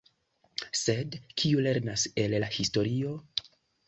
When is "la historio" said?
2.45-3.13